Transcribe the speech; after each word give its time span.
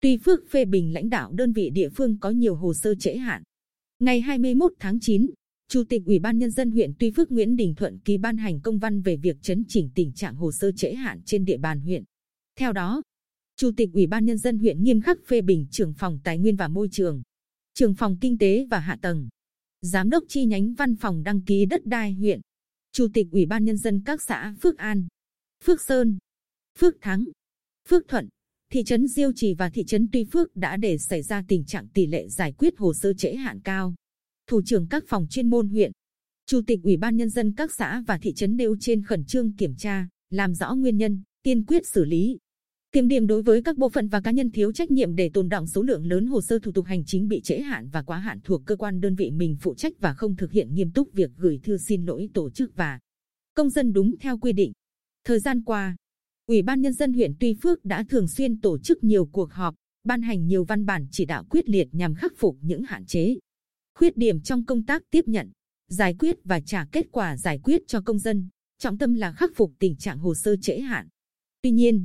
Tuy 0.00 0.16
Phước 0.16 0.40
phê 0.50 0.64
bình 0.64 0.92
lãnh 0.92 1.08
đạo 1.08 1.32
đơn 1.32 1.52
vị 1.52 1.70
địa 1.70 1.88
phương 1.88 2.18
có 2.18 2.30
nhiều 2.30 2.54
hồ 2.54 2.74
sơ 2.74 2.94
trễ 2.94 3.16
hạn. 3.16 3.42
Ngày 3.98 4.20
21 4.20 4.72
tháng 4.78 5.00
9, 5.00 5.26
Chủ 5.68 5.84
tịch 5.88 6.02
Ủy 6.06 6.18
ban 6.18 6.38
Nhân 6.38 6.50
dân 6.50 6.70
huyện 6.70 6.92
Tuy 6.98 7.10
Phước 7.10 7.30
Nguyễn 7.30 7.56
Đình 7.56 7.74
Thuận 7.74 7.98
ký 7.98 8.18
ban 8.18 8.36
hành 8.36 8.60
công 8.60 8.78
văn 8.78 9.02
về 9.02 9.16
việc 9.16 9.36
chấn 9.42 9.64
chỉnh 9.68 9.90
tình 9.94 10.12
trạng 10.12 10.34
hồ 10.34 10.52
sơ 10.52 10.72
trễ 10.72 10.94
hạn 10.94 11.20
trên 11.24 11.44
địa 11.44 11.58
bàn 11.58 11.80
huyện. 11.80 12.04
Theo 12.56 12.72
đó, 12.72 13.02
Chủ 13.56 13.70
tịch 13.76 13.90
Ủy 13.92 14.06
ban 14.06 14.24
Nhân 14.24 14.38
dân 14.38 14.58
huyện 14.58 14.82
nghiêm 14.82 15.00
khắc 15.00 15.18
phê 15.26 15.40
bình 15.40 15.66
trưởng 15.70 15.94
phòng 15.94 16.20
Tài 16.24 16.38
nguyên 16.38 16.56
và 16.56 16.68
Môi 16.68 16.88
trường, 16.92 17.22
trưởng 17.74 17.94
phòng 17.94 18.16
Kinh 18.20 18.38
tế 18.38 18.66
và 18.70 18.78
Hạ 18.78 18.98
tầng, 19.02 19.28
Giám 19.80 20.10
đốc 20.10 20.24
chi 20.28 20.44
nhánh 20.44 20.74
văn 20.74 20.96
phòng 20.96 21.22
đăng 21.22 21.40
ký 21.40 21.66
đất 21.66 21.86
đai 21.86 22.12
huyện, 22.12 22.40
Chủ 22.92 23.08
tịch 23.14 23.26
Ủy 23.32 23.46
ban 23.46 23.64
Nhân 23.64 23.76
dân 23.76 24.02
các 24.04 24.22
xã 24.22 24.54
Phước 24.60 24.78
An, 24.78 25.06
Phước 25.64 25.80
Sơn, 25.80 26.18
Phước 26.78 26.94
Thắng, 27.00 27.24
Phước 27.88 28.08
Thuận, 28.08 28.28
thị 28.72 28.84
trấn 28.84 29.08
Diêu 29.08 29.32
Trì 29.36 29.54
và 29.54 29.70
thị 29.70 29.84
trấn 29.84 30.08
Tuy 30.12 30.24
Phước 30.24 30.56
đã 30.56 30.76
để 30.76 30.98
xảy 30.98 31.22
ra 31.22 31.44
tình 31.48 31.64
trạng 31.64 31.88
tỷ 31.88 32.06
lệ 32.06 32.28
giải 32.28 32.52
quyết 32.52 32.74
hồ 32.78 32.94
sơ 32.94 33.12
trễ 33.12 33.34
hạn 33.34 33.60
cao. 33.60 33.94
Thủ 34.46 34.62
trưởng 34.64 34.88
các 34.88 35.04
phòng 35.08 35.26
chuyên 35.30 35.50
môn 35.50 35.68
huyện, 35.68 35.92
Chủ 36.46 36.60
tịch 36.66 36.80
Ủy 36.82 36.96
ban 36.96 37.16
Nhân 37.16 37.30
dân 37.30 37.54
các 37.56 37.70
xã 37.72 38.02
và 38.06 38.18
thị 38.18 38.32
trấn 38.32 38.56
nêu 38.56 38.76
trên 38.80 39.02
khẩn 39.04 39.24
trương 39.24 39.52
kiểm 39.52 39.76
tra, 39.76 40.08
làm 40.30 40.54
rõ 40.54 40.74
nguyên 40.74 40.96
nhân, 40.96 41.22
tiên 41.42 41.64
quyết 41.64 41.86
xử 41.86 42.04
lý. 42.04 42.38
Kiểm 42.92 43.08
điểm 43.08 43.26
đối 43.26 43.42
với 43.42 43.62
các 43.62 43.76
bộ 43.76 43.88
phận 43.88 44.08
và 44.08 44.20
cá 44.20 44.30
nhân 44.30 44.50
thiếu 44.50 44.72
trách 44.72 44.90
nhiệm 44.90 45.14
để 45.14 45.30
tồn 45.34 45.48
đọng 45.48 45.66
số 45.66 45.82
lượng 45.82 46.06
lớn 46.06 46.26
hồ 46.26 46.40
sơ 46.40 46.58
thủ 46.58 46.72
tục 46.72 46.86
hành 46.86 47.04
chính 47.04 47.28
bị 47.28 47.40
trễ 47.44 47.60
hạn 47.60 47.88
và 47.88 48.02
quá 48.02 48.18
hạn 48.18 48.38
thuộc 48.44 48.62
cơ 48.66 48.76
quan 48.76 49.00
đơn 49.00 49.14
vị 49.14 49.30
mình 49.30 49.56
phụ 49.60 49.74
trách 49.74 49.92
và 50.00 50.14
không 50.14 50.36
thực 50.36 50.52
hiện 50.52 50.74
nghiêm 50.74 50.90
túc 50.92 51.12
việc 51.12 51.30
gửi 51.36 51.60
thư 51.62 51.78
xin 51.78 52.04
lỗi 52.04 52.28
tổ 52.34 52.50
chức 52.50 52.76
và 52.76 52.98
công 53.54 53.70
dân 53.70 53.92
đúng 53.92 54.14
theo 54.20 54.38
quy 54.38 54.52
định. 54.52 54.72
Thời 55.24 55.38
gian 55.40 55.64
qua, 55.64 55.96
Ủy 56.48 56.62
ban 56.62 56.80
Nhân 56.80 56.92
dân 56.92 57.12
huyện 57.12 57.32
Tuy 57.40 57.54
Phước 57.54 57.84
đã 57.84 58.04
thường 58.08 58.28
xuyên 58.28 58.60
tổ 58.60 58.78
chức 58.78 59.04
nhiều 59.04 59.26
cuộc 59.26 59.52
họp, 59.52 59.74
ban 60.04 60.22
hành 60.22 60.46
nhiều 60.46 60.64
văn 60.64 60.86
bản 60.86 61.06
chỉ 61.10 61.24
đạo 61.24 61.44
quyết 61.50 61.68
liệt 61.68 61.88
nhằm 61.92 62.14
khắc 62.14 62.32
phục 62.36 62.56
những 62.60 62.82
hạn 62.82 63.06
chế, 63.06 63.36
khuyết 63.98 64.16
điểm 64.16 64.40
trong 64.40 64.64
công 64.64 64.82
tác 64.82 65.02
tiếp 65.10 65.24
nhận, 65.26 65.50
giải 65.88 66.14
quyết 66.18 66.36
và 66.44 66.60
trả 66.60 66.86
kết 66.92 67.06
quả 67.12 67.36
giải 67.36 67.58
quyết 67.64 67.82
cho 67.86 68.00
công 68.00 68.18
dân. 68.18 68.48
Trọng 68.78 68.98
tâm 68.98 69.14
là 69.14 69.32
khắc 69.32 69.50
phục 69.54 69.72
tình 69.78 69.96
trạng 69.96 70.18
hồ 70.18 70.34
sơ 70.34 70.56
trễ 70.56 70.80
hạn. 70.80 71.08
Tuy 71.62 71.70
nhiên, 71.70 72.04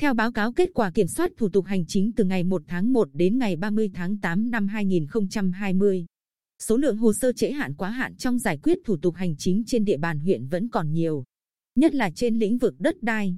theo 0.00 0.14
báo 0.14 0.32
cáo 0.32 0.52
kết 0.52 0.70
quả 0.74 0.90
kiểm 0.90 1.06
soát 1.06 1.32
thủ 1.36 1.48
tục 1.48 1.64
hành 1.64 1.86
chính 1.86 2.12
từ 2.16 2.24
ngày 2.24 2.44
1 2.44 2.62
tháng 2.66 2.92
1 2.92 3.08
đến 3.12 3.38
ngày 3.38 3.56
30 3.56 3.90
tháng 3.94 4.18
8 4.18 4.50
năm 4.50 4.68
2020, 4.68 6.06
số 6.58 6.76
lượng 6.76 6.96
hồ 6.96 7.12
sơ 7.12 7.32
trễ 7.32 7.52
hạn 7.52 7.74
quá 7.74 7.90
hạn 7.90 8.16
trong 8.16 8.38
giải 8.38 8.58
quyết 8.62 8.78
thủ 8.84 8.96
tục 8.96 9.14
hành 9.14 9.36
chính 9.36 9.62
trên 9.66 9.84
địa 9.84 9.96
bàn 9.96 10.20
huyện 10.20 10.46
vẫn 10.46 10.68
còn 10.68 10.92
nhiều, 10.92 11.24
nhất 11.74 11.94
là 11.94 12.10
trên 12.10 12.38
lĩnh 12.38 12.58
vực 12.58 12.74
đất 12.78 13.02
đai. 13.02 13.36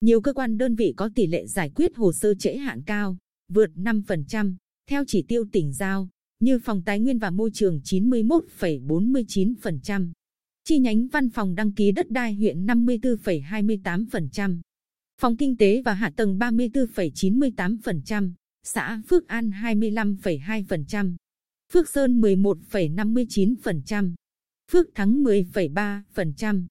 Nhiều 0.00 0.20
cơ 0.20 0.32
quan 0.32 0.58
đơn 0.58 0.74
vị 0.74 0.94
có 0.96 1.10
tỷ 1.14 1.26
lệ 1.26 1.46
giải 1.46 1.70
quyết 1.74 1.96
hồ 1.96 2.12
sơ 2.12 2.34
trễ 2.34 2.56
hạn 2.56 2.82
cao, 2.82 3.16
vượt 3.48 3.70
5%, 3.74 4.54
theo 4.90 5.04
chỉ 5.06 5.24
tiêu 5.28 5.44
tỉnh 5.52 5.72
giao, 5.72 6.08
như 6.40 6.58
phòng 6.58 6.82
tài 6.82 7.00
nguyên 7.00 7.18
và 7.18 7.30
môi 7.30 7.50
trường 7.54 7.80
91,49%, 7.84 10.12
chi 10.64 10.78
nhánh 10.78 11.08
văn 11.08 11.30
phòng 11.30 11.54
đăng 11.54 11.72
ký 11.72 11.92
đất 11.92 12.10
đai 12.10 12.34
huyện 12.34 12.66
54,28%, 12.66 14.60
phòng 15.20 15.36
kinh 15.36 15.56
tế 15.56 15.82
và 15.84 15.94
hạ 15.94 16.10
tầng 16.16 16.38
34,98%, 16.38 18.32
xã 18.62 19.02
Phước 19.08 19.28
An 19.28 19.50
25,2%, 19.50 21.16
Phước 21.72 21.88
Sơn 21.88 22.20
11,59%, 22.20 24.14
Phước 24.72 24.86
Thắng 24.94 25.22
10,3%, 25.22 26.66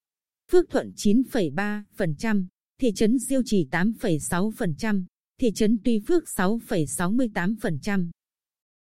Phước 0.52 0.69
Thuận 0.69 0.91
9,3%, 0.95 2.45
thị 2.81 2.92
trấn 2.95 3.20
Diêu 3.20 3.42
Trì 3.45 3.67
8,6%, 3.72 5.06
thị 5.41 5.52
trấn 5.56 5.78
Tuy 5.84 6.00
Phước 6.07 6.24
6,68%. 6.38 8.09